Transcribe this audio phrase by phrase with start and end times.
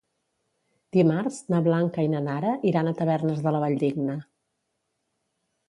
[0.95, 4.19] Dimarts na Blanca i na Nara iran a Tavernes de la Valldigna.